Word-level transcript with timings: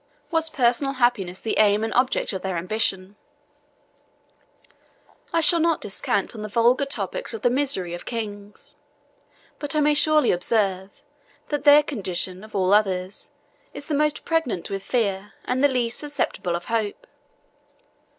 Was 0.31 0.49
personal 0.49 0.93
happiness 0.93 1.39
the 1.39 1.59
aim 1.59 1.83
and 1.83 1.93
object 1.93 2.33
of 2.33 2.41
their 2.41 2.57
ambition? 2.57 3.17
I 5.31 5.41
shall 5.41 5.59
not 5.59 5.79
descant 5.79 6.33
on 6.33 6.41
the 6.41 6.49
vulgar 6.49 6.85
topics 6.85 7.35
of 7.35 7.43
the 7.43 7.51
misery 7.51 7.93
of 7.93 8.03
kings; 8.03 8.75
but 9.59 9.75
I 9.75 9.79
may 9.79 9.93
surely 9.93 10.31
observe, 10.31 11.03
that 11.49 11.65
their 11.65 11.83
condition, 11.83 12.43
of 12.43 12.55
all 12.55 12.73
others, 12.73 13.29
is 13.75 13.85
the 13.85 13.93
most 13.93 14.25
pregnant 14.25 14.71
with 14.71 14.81
fear, 14.81 15.33
and 15.45 15.63
the 15.63 15.67
least 15.67 15.99
susceptible 15.99 16.55
of 16.55 16.65
hope. 16.65 17.05